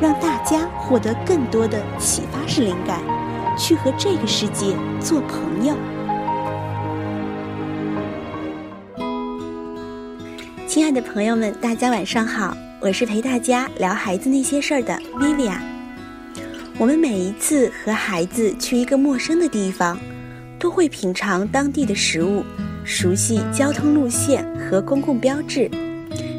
[0.00, 3.00] 让大家获得更多的启发式灵感，
[3.58, 5.74] 去和这个世界做朋友。
[10.68, 15.58] 亲爱的朋友们，大家晚上好，我是陪大家聊孩子那些事儿的 Vivia。
[16.78, 19.98] 我们每一次和孩子去一个陌生的地方，
[20.60, 22.44] 都会品尝当地的食物，
[22.84, 25.68] 熟悉交通路线和公共标志，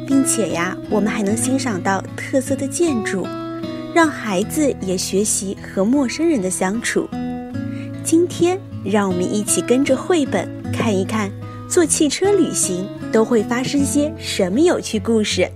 [0.06, 3.26] 并且呀，我们还能欣赏到特色的建筑，
[3.94, 7.08] 让孩子也学习和陌生人的相处。
[8.04, 11.30] 今天，让我们一起跟着绘本看一看。
[11.68, 15.48] 坐汽车旅行都会发生些什么有趣故事？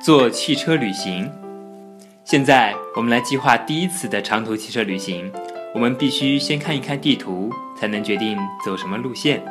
[0.00, 1.28] 坐汽车旅行，
[2.24, 5.32] 现在我们来计划第一次的长途汽车旅行。
[5.74, 9.42] 我们必须先看一看地图，才能决定走什么路线。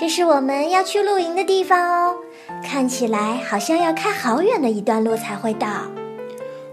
[0.00, 2.14] 这是我们要去露营的地方哦，
[2.64, 5.68] 看起来好像要开好远的一段路才会到。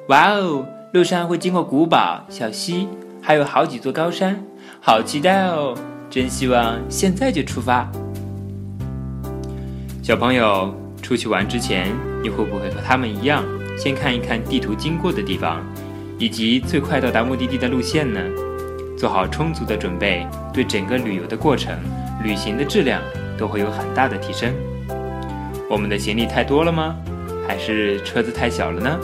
[0.07, 0.65] 哇哦！
[0.93, 2.87] 路上会经过古堡、小溪，
[3.21, 4.41] 还有好几座高山，
[4.79, 5.75] 好期待哦！
[6.09, 7.91] 真希望现在就出发。
[10.01, 13.43] 小朋友出去玩之前，你会不会和他们一样，
[13.77, 15.61] 先看一看地图经过的地方，
[16.17, 18.21] 以及最快到达目的地的路线呢？
[18.97, 21.77] 做好充足的准备，对整个旅游的过程、
[22.23, 22.99] 旅行的质量
[23.37, 24.53] 都会有很大的提升。
[25.69, 26.95] 我们的行李太多了吗？
[27.47, 28.99] 还是车子太小了呢？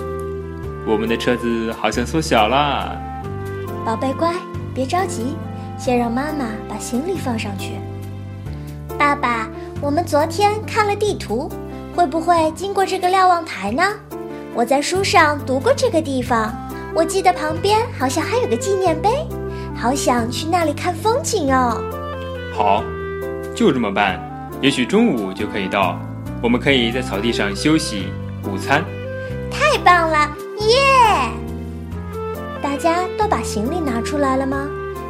[0.86, 2.98] 我们的车子好像缩小了，
[3.86, 4.34] 宝贝乖，
[4.74, 5.38] 别着急，
[5.78, 7.76] 先让妈妈把行李放上去。
[8.98, 9.48] 爸爸，
[9.80, 11.50] 我们昨天看了地图，
[11.96, 13.84] 会不会经过这个瞭望台呢？
[14.54, 16.54] 我在书上读过这个地方，
[16.94, 19.10] 我记得旁边好像还有个纪念碑，
[19.76, 21.82] 好想去那里看风景哦。
[22.54, 22.84] 好，
[23.56, 24.20] 就这么办。
[24.62, 26.00] 也许中午就可以到，
[26.42, 28.08] 我们可以在草地上休息
[28.44, 28.84] 午餐。
[29.52, 30.30] 太棒了！
[30.60, 31.30] 耶！
[32.62, 34.66] 大家都把行李拿出来了吗？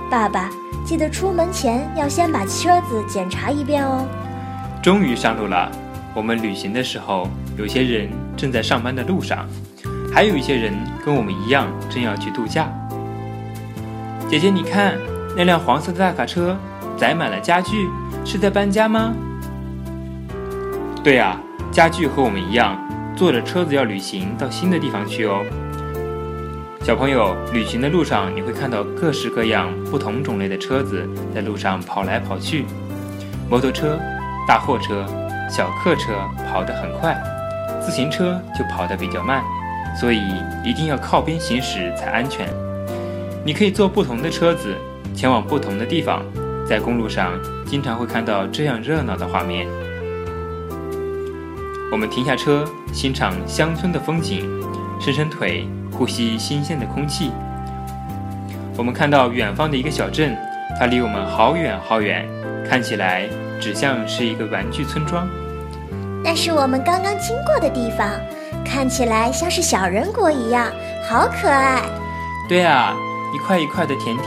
[0.10, 0.50] 爸爸，
[0.84, 4.06] 记得出门前要先把车子检查一遍哦。
[4.82, 5.72] 终于上路了。
[6.16, 7.28] 我们旅行的时候，
[7.58, 9.48] 有些人正在上班的路上，
[10.14, 10.74] 还有一些人
[11.06, 12.68] 跟我们一样正要去度假。
[14.30, 14.96] 姐姐，你看
[15.36, 16.58] 那辆黄色的大卡车
[16.98, 17.88] 载满了家具，
[18.26, 19.14] 是在搬家吗？
[21.04, 21.38] 对呀，
[21.72, 22.78] 家具和我们一样。
[23.16, 25.46] 坐着车子要旅行到新的地方去哦，
[26.82, 32.66] 小朋友，旅行的路上你会看到各式各样不同种类的车子在路上跑来跑去，
[33.48, 34.00] 摩托车、
[34.48, 35.06] 大货车、
[35.48, 36.12] 小客车
[36.50, 37.16] 跑得很快，
[37.80, 39.44] 自行车就跑得比较慢，
[39.96, 40.20] 所以
[40.66, 42.50] 一定要靠边行驶才安全。
[43.46, 44.76] 你可以坐不同的车子
[45.14, 46.24] 前往不同的地方，
[46.68, 47.34] 在公路上
[47.66, 49.68] 经常会看到这样热闹的画面。
[51.92, 54.50] 我们停下车，欣赏乡村的风景，
[55.00, 57.32] 伸伸腿，呼吸新鲜的空气。
[58.76, 60.36] 我们看到远方的一个小镇，
[60.80, 62.28] 它离我们好远好远，
[62.68, 63.30] 看起来
[63.62, 65.30] 只像是一个玩具村庄。
[66.24, 68.10] 那是我们刚刚经过的地方，
[68.66, 70.72] 看起来像是小人国一样，
[71.08, 71.84] 好可爱。
[72.50, 72.96] 对啊，
[73.36, 74.24] 一块一块的田地，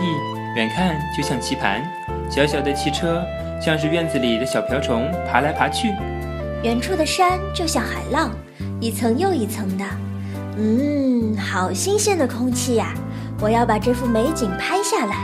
[0.55, 1.81] 远看就像棋盘；
[2.31, 3.25] 小小的汽车，
[3.61, 5.95] 像是院子里的小瓢虫，爬来爬去。
[6.63, 8.31] 远处的山就像海浪，
[8.81, 9.85] 一层又一层的。
[10.59, 12.93] 嗯，好新鲜的空气呀！
[13.41, 15.17] 我要把这幅美景拍下来。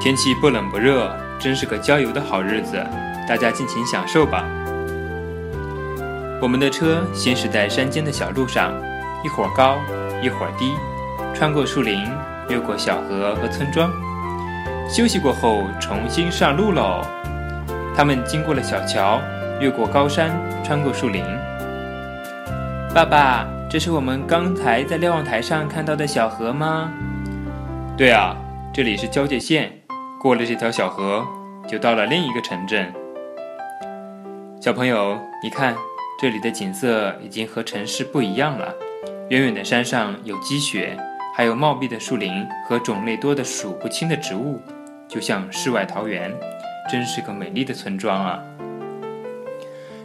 [0.00, 2.76] 天气不冷不热，真是个郊游的好日子，
[3.26, 4.44] 大家尽情享受吧。
[6.42, 8.72] 我们的车行驶在山间的小路上，
[9.24, 9.78] 一会儿高，
[10.22, 10.72] 一会儿低，
[11.34, 12.06] 穿过树林，
[12.50, 13.90] 越过小河和村庄。
[14.88, 17.02] 休息过后，重新上路喽。
[17.96, 19.20] 他们经过了小桥。
[19.60, 20.32] 越过高山，
[20.64, 21.24] 穿过树林。
[22.92, 26.92] 爸爸，这是我们刚才在瞭望台上看到的小河吗？
[27.96, 28.36] 对啊，
[28.72, 29.72] 这里是交界线，
[30.20, 31.24] 过了这条小河，
[31.68, 32.92] 就到了另一个城镇。
[34.60, 35.76] 小朋友，你看，
[36.20, 38.74] 这里的景色已经和城市不一样了。
[39.30, 40.98] 远远的山上有积雪，
[41.36, 44.60] 还有茂密的树林和种类多的数不清的植物，
[45.08, 46.32] 就像世外桃源，
[46.88, 48.38] 真是个美丽的村庄啊！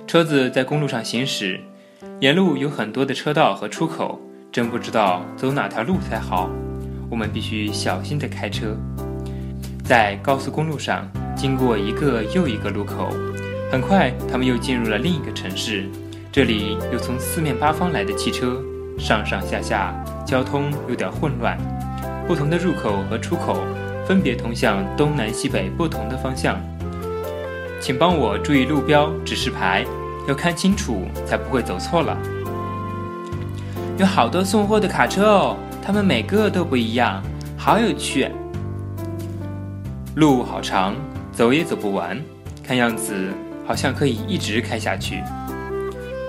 [0.08, 1.60] 车子在公路上行驶，
[2.20, 4.20] 沿路有很多的车道和出口，
[4.52, 6.50] 真不知道走哪条路才好。
[7.12, 8.76] 我们必须小心地开车。
[9.86, 13.08] 在高速公路上，经过一个又一个路口，
[13.72, 15.88] 很快他们又进入了另一个城市。
[16.32, 18.60] 这里有从四面八方来的汽车，
[19.00, 21.58] 上上下下，交通有点混乱。
[22.28, 23.64] 不同的入口和出口
[24.06, 26.60] 分别通向东南西北不同的方向。
[27.82, 29.86] 请帮我注意路标指示牌，
[30.28, 32.18] 要看清楚才不会走错了。
[33.98, 37.24] 有好多送货的卡车哦，它们每个都不一样，
[37.58, 38.30] 好有趣。
[40.16, 40.94] 路好长，
[41.32, 42.22] 走也走不完，
[42.64, 43.30] 看样子
[43.66, 45.24] 好像可以一直开下去。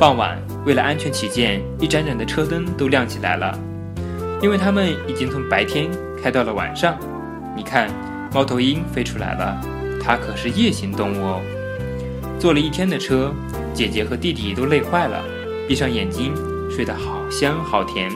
[0.00, 3.54] 傍晚，为了安全起见，一盏盏的车灯都亮起来了，
[4.40, 5.90] 因为它们已经从白天
[6.22, 6.96] 开到了晚上。
[7.54, 7.90] 你看，
[8.32, 9.60] 猫头鹰飞出来了，
[10.02, 11.42] 它可是夜行动物哦。
[12.38, 13.30] 坐了一天的车，
[13.74, 15.22] 姐姐和弟弟都累坏了，
[15.68, 16.32] 闭上眼睛
[16.70, 18.10] 睡得好香好甜。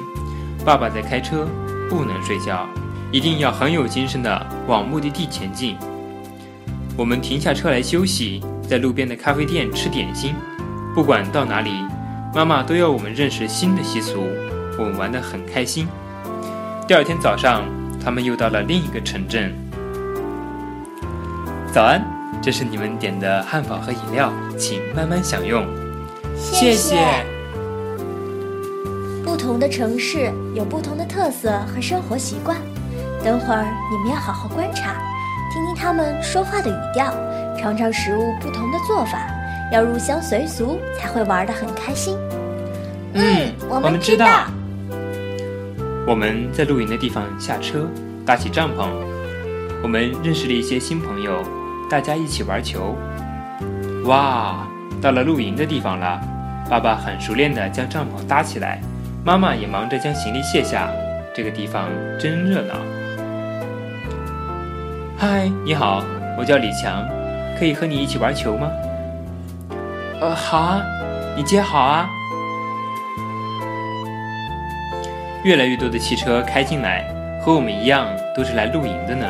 [0.64, 1.46] 爸爸在开车，
[1.90, 2.66] 不能睡觉，
[3.12, 5.76] 一定要很有精神的往目的地前进。
[6.96, 10.34] 我们停下车来休息，在路边的咖啡店吃点心。
[10.94, 11.84] 不管到哪里，
[12.32, 14.28] 妈妈都要我们认识新的习俗。
[14.78, 15.88] 我们玩得很开心。
[16.86, 17.64] 第二天早上，
[18.02, 19.52] 他们又到了另一个城镇。
[21.72, 22.00] 早安，
[22.40, 25.66] 这是你们点的汉堡和饮料，请慢慢享用。
[26.36, 27.24] 谢谢。
[29.24, 32.56] 不同的城市有不同的特色和生活习惯，
[33.24, 34.94] 等会儿你们要好好观察，
[35.52, 37.12] 听听他们说话的语调，
[37.60, 39.26] 尝尝食物不同的做法。
[39.72, 42.16] 要入乡随俗，才会玩得很开心。
[43.14, 44.46] 嗯，我们知道。
[46.06, 47.88] 我们在露营的地方下车，
[48.26, 48.88] 搭起帐篷。
[49.82, 51.42] 我们认识了一些新朋友，
[51.90, 52.96] 大家一起玩球。
[54.04, 54.66] 哇，
[55.00, 56.20] 到了露营的地方了！
[56.68, 58.80] 爸爸很熟练地将帐篷搭起来，
[59.24, 60.90] 妈妈也忙着将行李卸下。
[61.34, 61.88] 这个地方
[62.18, 62.74] 真热闹。
[65.16, 66.02] 嗨，你好，
[66.38, 67.06] 我叫李强，
[67.58, 68.70] 可以和你一起玩球吗？
[70.20, 70.82] 呃，好啊，
[71.36, 72.08] 你接好啊。
[75.44, 77.04] 越来越多的汽车开进来，
[77.44, 79.26] 和我们一样都是来露营的呢。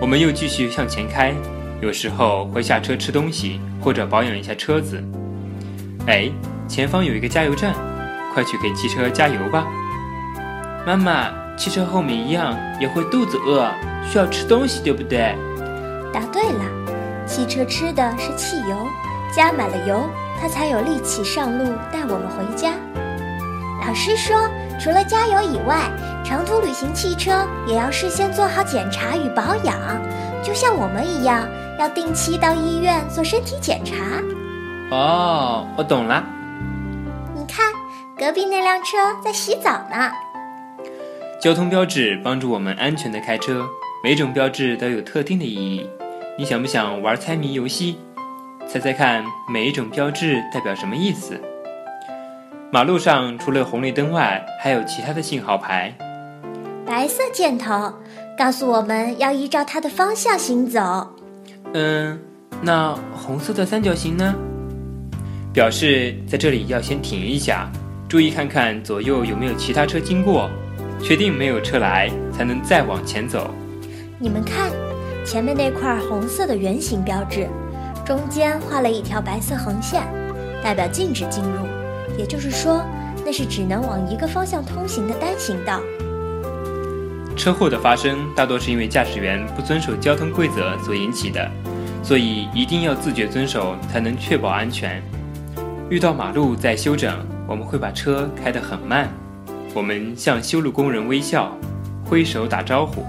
[0.00, 1.32] 我们又继续向前开，
[1.80, 5.00] 有时候会下车吃东西或者保养一下车子。
[6.08, 6.28] 哎，
[6.66, 7.72] 前方有一个加油站，
[8.34, 9.64] 快去给汽车加油吧。
[10.84, 13.70] 妈妈，汽车后面一样也会肚子饿，
[14.10, 15.36] 需要吃东西，对不对？
[16.12, 16.64] 答对了，
[17.24, 18.88] 汽车吃的是汽油，
[19.34, 20.08] 加满了油，
[20.40, 22.72] 它才有力气上路带我们回家。
[23.86, 24.48] 老师说，
[24.78, 25.90] 除了加油以外，
[26.24, 29.76] 长途旅行汽车也要事先做好检查与保养，
[30.42, 31.48] 就像我们一样，
[31.78, 33.94] 要定期到医院做身体检查。
[34.94, 36.22] 哦，我懂了。
[37.34, 37.72] 你看，
[38.16, 40.12] 隔壁那辆车在洗澡呢。
[41.40, 43.66] 交通标志帮助我们安全的开车，
[44.04, 45.88] 每种标志都有特定的意义。
[46.38, 47.98] 你想不想玩猜谜游戏？
[48.68, 51.38] 猜猜看，每一种标志代表什么意思？
[52.70, 55.94] 马路上除了红绿灯外，还有其他的信号牌。
[56.86, 57.92] 白色箭头
[58.36, 61.06] 告诉我们要依照它的方向行走。
[61.74, 62.18] 嗯，
[62.62, 64.34] 那红色的三角形呢？
[65.52, 67.70] 表示在这里要先停一下，
[68.08, 70.48] 注意看看左右有没有其他车经过，
[70.98, 73.50] 确定没有车来，才能再往前走。
[74.18, 74.70] 你们看，
[75.26, 77.46] 前面那块红色的圆形标志，
[78.04, 80.02] 中间画了一条白色横线，
[80.62, 81.66] 代表禁止进入。
[82.18, 82.84] 也就是说，
[83.24, 85.80] 那是只能往一个方向通行的单行道。
[87.36, 91.50] 车祸的发生大多是因为驾驶员不遵守交通规则所引起的，
[92.02, 95.02] 所以一定要自觉遵守，才能确保安全。
[95.88, 97.16] 遇到马路在修整，
[97.46, 99.08] 我们会把车开得很慢，
[99.74, 101.56] 我们向修路工人微笑，
[102.04, 103.06] 挥手打招呼。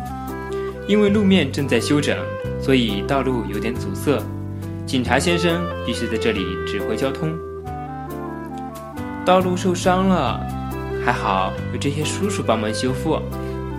[0.87, 2.17] 因为路面正在修整，
[2.61, 4.21] 所以道路有点阻塞，
[4.85, 7.33] 警察先生必须在这里指挥交通。
[9.25, 10.39] 道路受伤了，
[11.05, 13.17] 还好有这些叔叔帮忙修复。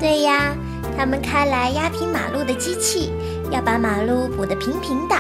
[0.01, 0.55] 对呀，
[0.97, 3.13] 他们开来压平马路的机器，
[3.51, 5.15] 要把马路补得平平的，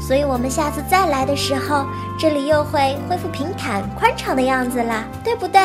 [0.00, 1.84] 所以我们下次再来的时候，
[2.18, 5.60] 这里又会恢复平坦宽敞的样子啦，对不对？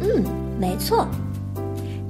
[0.00, 0.24] 嗯，
[0.58, 1.06] 没错。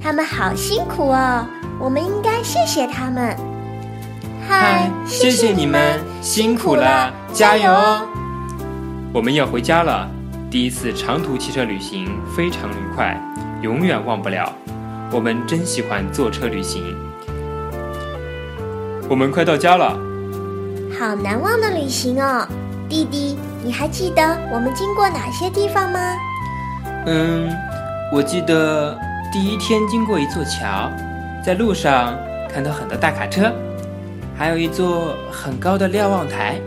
[0.00, 1.44] 他们好辛苦哦，
[1.78, 3.36] 我们应该谢谢他们。
[4.48, 8.02] 嗨，谢谢你们，辛苦了，加油哦！
[9.12, 10.08] 我们要回家了。
[10.50, 13.16] 第一次长途汽车旅行非常愉快，
[13.62, 14.52] 永远忘不了。
[15.12, 16.82] 我们真喜欢坐车旅行。
[19.08, 19.96] 我们快到家了，
[20.98, 22.46] 好难忘的旅行哦，
[22.88, 24.22] 弟弟，你还记得
[24.52, 26.00] 我们经过哪些地方吗？
[27.06, 27.48] 嗯，
[28.12, 28.98] 我记得
[29.32, 30.90] 第一天经过一座桥，
[31.44, 32.16] 在路上
[32.52, 33.52] 看到很多大卡车，
[34.42, 36.60] 还有一座很高的瞭望台。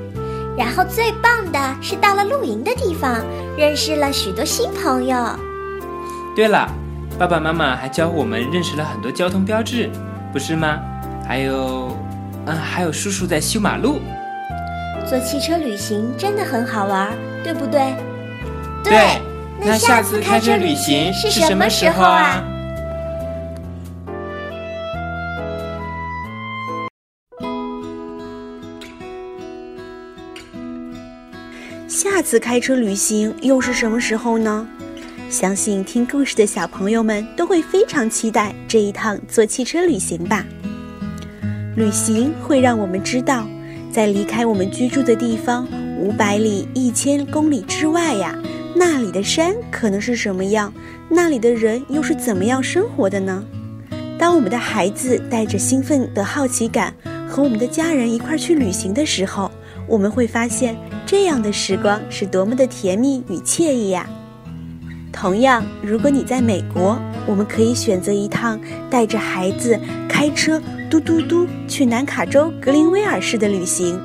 [0.57, 3.21] 然后最棒的是到了露营的地方，
[3.57, 5.17] 认识了许多新朋友。
[6.33, 6.71] 对了，
[7.19, 9.89] 爸爸妈妈还教我们认识了很多交通标志，
[10.31, 10.79] 不是吗？
[11.27, 11.91] 还有，
[12.45, 13.99] 嗯，还有叔叔在修马路。
[15.05, 17.11] 坐汽车旅行真的很好玩，
[17.43, 17.93] 对不对？
[18.85, 19.21] 对。
[19.59, 22.41] 那下次开车旅行是什么时候啊？
[32.25, 34.67] 次开车旅行又是什么时候呢？
[35.29, 40.43] 相信听故事的小朋友们都会非常期待这一趟坐汽车旅行吧。
[41.75, 43.47] 旅行会让我们知道，
[43.91, 45.67] 在离开我们居住的地方
[45.99, 48.35] 五百里、一千公里之外呀。
[48.75, 50.73] 那里的山可能是什么样？
[51.07, 53.45] 那里的人又是怎么样生活的呢？
[54.17, 56.91] 当我们的孩子带着兴奋的好奇感
[57.29, 59.51] 和我们的家人一块去旅行的时候，
[59.87, 60.75] 我们会发现
[61.05, 64.09] 这样的时光是多么的甜蜜与惬意呀！
[65.13, 68.59] 同样，如果你在美国，我们可以选择一趟
[68.89, 73.99] 带着孩子开车嘟嘟嘟去南卡州格林威尔市的旅行，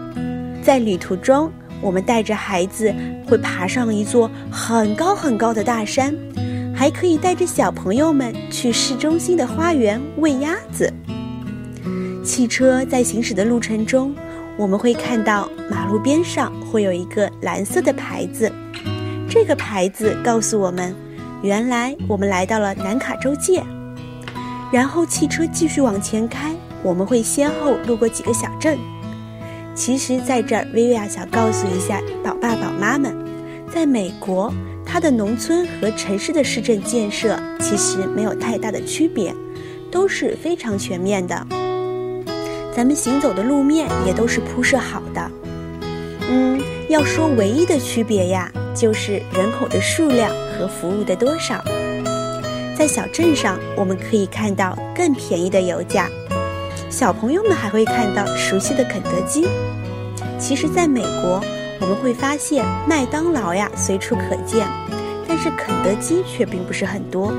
[0.62, 1.50] 在旅途中。
[1.83, 2.95] 我们带着孩子
[3.26, 6.14] 会爬上一座很高很高的大山，
[6.75, 10.92] 还可以带着小朋友们去市中心的花园喂鸭子。
[12.23, 14.14] 汽车在行驶的路程中，
[14.60, 18.52] 我们会看到马路边上会有一个蓝色的牌子，
[19.26, 20.94] 这个牌子告诉我们，
[21.40, 23.62] 原来我们来到了南卡州界。
[24.70, 28.78] 然后汽车继续往前开，我们会先后路过几个小镇。
[29.74, 33.16] 其实，在这儿，薇薇娅想告诉一下宝爸宝妈们，
[33.72, 34.52] 在美国，
[34.84, 39.34] 它的农村和城市的市政建设其实没有太大的区别，
[39.90, 41.46] 都是非常全面的。
[42.74, 45.30] 咱们行走的路面也都是铺设好的。
[46.28, 51.62] 嗯，要说唯一的区别呀，就是人口的数量和服务的多少。
[52.76, 56.08] 在小镇上，我们可以看到更便宜的油价。
[56.88, 59.46] 小朋友们还会看到熟悉的肯德基。
[60.38, 61.42] 其实，在美国，
[61.80, 64.66] 我们会发现麦当劳呀随处可见，
[65.28, 67.32] 但是肯德基却并不是很多。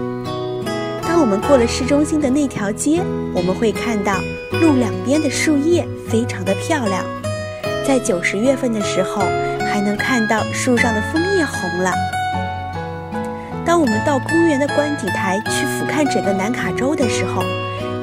[1.01, 3.01] 当我们过了市中心的那条街，
[3.33, 4.19] 我们会看到
[4.59, 7.03] 路两边的树叶非常的漂亮。
[7.87, 9.21] 在九十月份的时候，
[9.59, 11.91] 还能看到树上的枫叶红了。
[13.65, 17.43] 当我们到公园的观景台去俯瞰整个南卡州的时候，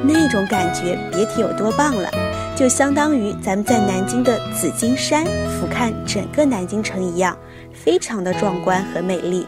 [0.03, 2.09] 那种感觉别提有多棒了，
[2.55, 7.37] 就相当于咱们在南京的紫金山俯瞰整个南京城一样，
[7.73, 9.45] 非常的壮观和美丽。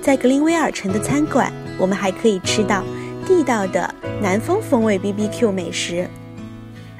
[0.00, 2.82] 在格林威尔城的餐馆，我们还可以吃到
[3.26, 6.08] 地道的南方风味 BBQ 美食。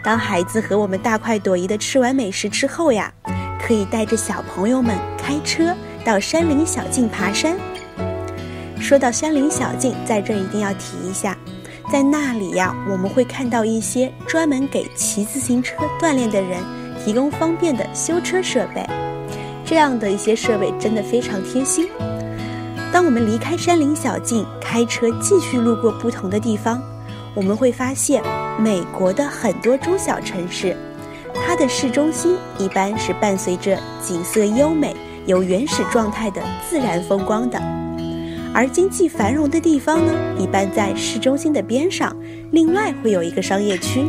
[0.02, 3.12] 当孩子和我们大快朵颐的吃完美食之后呀，
[3.60, 5.74] 可以带着小朋友们开车
[6.04, 7.56] 到山林小径爬山。
[8.80, 11.36] 说到山林小径，在这一定要提一下。
[11.90, 16.58] 在那里呀，我们会看到一些专门给骑自行车锻炼的人
[17.04, 18.84] 提供方便的修车设备，
[19.64, 21.88] 这样的一些设备真的非常贴心。
[22.92, 26.78] 当我们离开山林小径，开车继续路过不同的地方，
[27.34, 28.22] 我们会发现，
[28.60, 30.76] 美国的很多中小城市，
[31.34, 34.94] 它的市中心一般是伴随着景色优美、
[35.24, 37.58] 有原始状态的自然风光的。
[38.52, 42.14] 而经济繁荣的地方呢，一般在市中心的边上，
[42.50, 44.04] 另外会有一个商业区。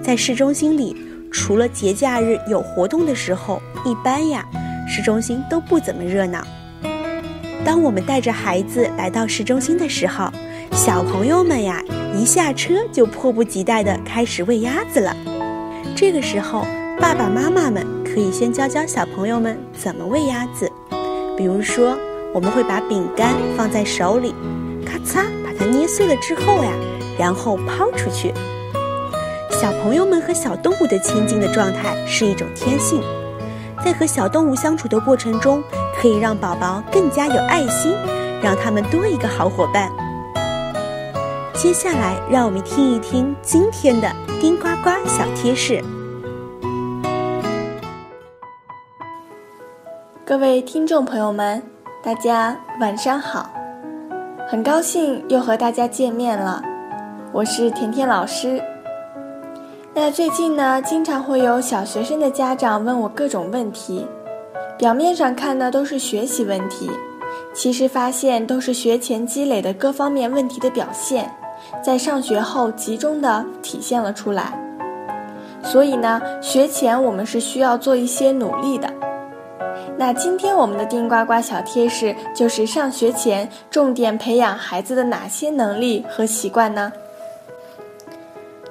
[0.00, 0.96] 在市中心里，
[1.32, 4.46] 除了节假日有活动的时候，一般呀，
[4.88, 6.40] 市中心都不怎么热闹。
[7.64, 10.30] 当我们带着孩子来到市中心的时候，
[10.72, 11.82] 小朋友们呀，
[12.16, 15.16] 一下车就迫不及待地开始喂鸭子了。
[15.96, 16.66] 这个时候，
[17.00, 20.70] 爸爸妈妈们可以先教教小朋友们怎么喂鸭子，
[21.36, 21.96] 比如说。
[22.34, 24.34] 我们会把饼干放在手里，
[24.84, 26.72] 咔嚓把它捏碎了之后呀，
[27.16, 28.34] 然后抛出去。
[29.52, 33.00] 小朋友们和小动物的亲近的状态是一种天性，
[33.84, 35.62] 在和小动物相处的过程中，
[35.94, 37.94] 可以让宝宝更加有爱心，
[38.42, 39.92] 让他们多一个好伙伴。
[41.52, 44.10] 接下来，让我们听一听今天的
[44.40, 45.84] 丁呱呱小贴士。
[50.24, 51.62] 各位听众朋友们。
[52.02, 53.48] 大家晚上好，
[54.46, 56.62] 很高兴又和大家见面了，
[57.32, 58.62] 我是甜甜老师。
[59.96, 64.04] 那最近呢，经常会有小学生的家长问我各种问题，
[64.76, 66.90] 表面上看呢都是学习问题，
[67.54, 71.30] 其实发现都是学前积累的各方面问题的表现，
[71.80, 74.52] 在上学后集中的体现了出来。
[75.62, 78.92] 所以呢，学前我们是需要做一些努力的。
[79.96, 86.92] 那今天我们的丁呱呱小贴士就是上学前重点培养孩子的哪些能力和习惯呢？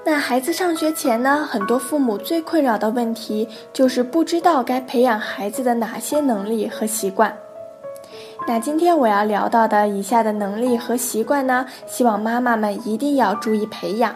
[0.05, 7.33] 那孩子上学前呢，很多父母最困扰的问题就是不知道该培养孩子的哪些能力和习惯。
[8.45, 14.13] 那今天我要聊到的以下的能力和习惯呢，希望妈妈们一定要注意培养。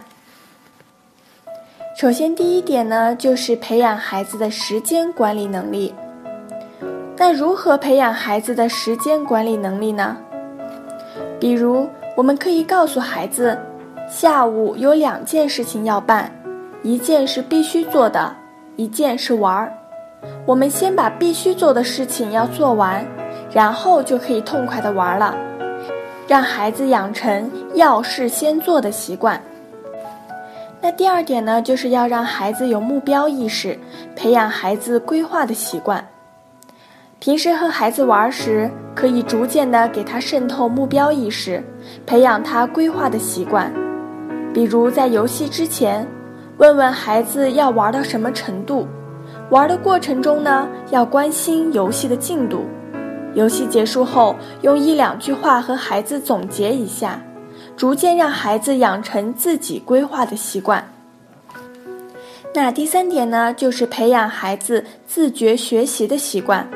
[1.96, 5.96] 首先，第一点呢，就是培养孩子的时间管理能力。
[7.16, 10.18] 那如何培养孩子的时间管理能力呢？
[11.40, 13.58] 比如，我们可以告诉孩子，
[14.08, 16.32] 下午有两件事情要办，
[16.82, 18.34] 一件是必须做的，
[18.78, 19.72] 一件是玩儿。
[20.46, 23.06] 我们先把必须做的事情要做完，
[23.52, 25.36] 然后就可以痛快的玩了，
[26.26, 29.42] 让孩子养成要事先做的习惯。
[30.80, 33.78] 那第二点呢，就是要让孩子有目标意识，
[34.16, 36.08] 培养孩子规划的习惯。
[37.20, 41.62] 平时和孩子玩时，可以逐渐的给他渗透目标意识，
[42.06, 43.70] 培养他规划的习惯。
[44.54, 46.08] 比如在游戏之前，
[46.58, 48.88] 问问孩子要玩到什么程度，
[49.50, 52.66] 玩的过程中呢，要关心游戏的进度。
[53.34, 57.22] 游戏结束后，用一两句话和孩子总结一下。
[57.76, 60.84] 逐渐让孩子养成自己规划的习惯。
[62.56, 66.68] 那第三点呢，就是培养孩子自觉学习的习惯。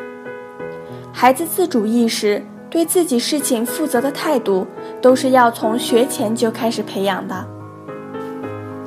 [1.11, 4.67] 孩子自主意识、对自己事情负责的态度，
[5.01, 7.47] 都是要从学前就开始培养的。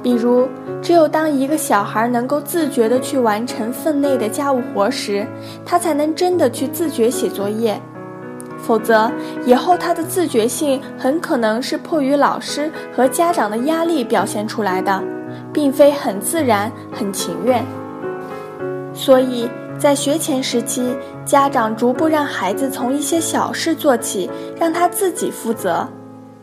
[0.04, 0.46] 比如，
[0.82, 5.26] 只有当一个小孩能够自觉地去完成分内的家务活时，
[5.64, 7.80] 他才能真的去自觉写作业。
[8.58, 9.11] 否则，
[9.46, 15.02] 以后他的自觉性很可能是迫于老师和家长的压力表现出来的，
[15.54, 17.64] 并非很自然、很情愿。
[18.93, 25.88] 所以在学前时期，家长逐步让孩子从一些小事做起，让他自己负责，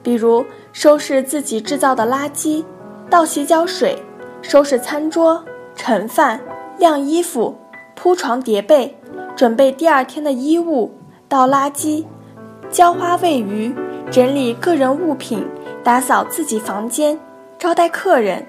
[0.02, 0.43] 比如
[0.74, 2.63] 收拾自己制造的垃圾、
[3.12, 4.02] 倒洗脚水、
[4.41, 5.43] 收拾餐桌、
[5.76, 6.39] 盛饭、
[6.78, 7.54] 晾衣服、
[7.93, 8.97] 铺床叠被、
[9.36, 10.89] 准备第二天的衣物。
[11.28, 12.06] 倒垃圾、
[12.69, 13.74] 浇花喂鱼、
[14.10, 15.45] 整理个人物品、
[15.84, 17.19] 打扫自己房间、
[17.58, 18.45] 招待客人。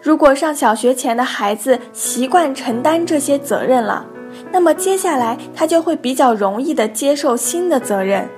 [0.00, 4.06] 如果上小学前的孩子习惯承担这些责任了，
[4.52, 8.28] 那么接下来他就会比较容易的接受新的责任，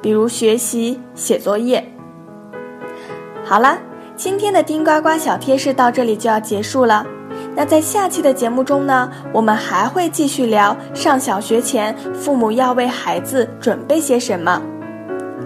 [0.00, 1.84] 比如学习、写作业。
[3.44, 3.76] 好了，
[4.16, 7.04] 今天的丁呱呱小贴士到这里就要结束了。
[7.54, 14.62] 那在下期的节目中呢，我们还会继续聊上小学前父母要为孩子准备些什么。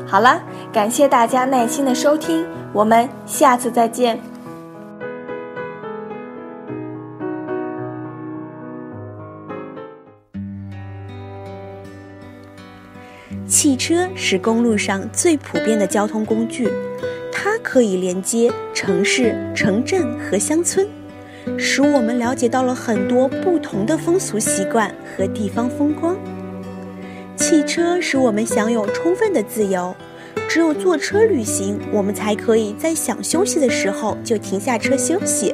[0.07, 0.41] 好了，
[0.73, 4.19] 感谢大家耐心的收听，我们下次再见。
[13.49, 16.69] 汽车是公路上最普遍的交通工具，
[17.67, 20.87] 可以连接城市、城镇和乡村。
[21.59, 26.17] 使我们了解到了很多不同的风俗习惯和地方风光。
[27.35, 29.95] 汽车使我们享有充分的自由，
[30.49, 35.53] 只有坐车旅行，我们才可以在想休息的时候就停下车休息。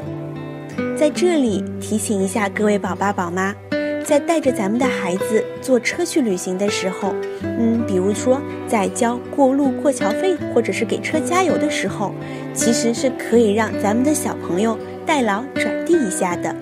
[0.94, 3.54] 在这里提醒一下各位宝爸宝妈，
[4.02, 12.12] 在带着咱们的孩子坐车去旅行的时候，嗯，比如说在交过路过桥费或者是给车加油的时候，
[12.52, 14.78] 其实是可以让咱们的小朋友。
[15.04, 16.54] 代劳转递一下的，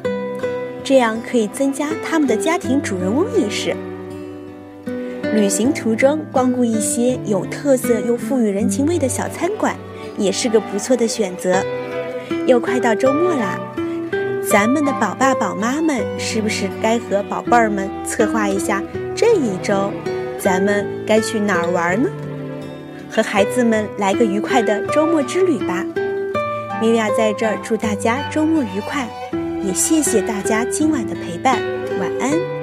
[0.82, 3.76] 这样可以增加他们的家庭主人翁意识。
[5.34, 9.76] 旅行途中光顾一些有特色又富予人情味的小餐馆，
[10.16, 11.62] 也是个不错的选择。
[12.46, 13.60] 又快到周末啦，
[14.50, 18.82] 咱们的宝爸宝妈们是不是该和宝贝儿们策划一下
[19.14, 19.92] 这一周，
[20.40, 22.10] 咱们该去哪儿玩呢？
[23.08, 25.86] 和孩子们来个愉快的周末之旅吧。
[26.80, 29.08] 米娅在这儿祝大家周末愉快，
[29.62, 31.62] 也谢谢大家今晚的陪伴，
[32.00, 32.59] 晚安。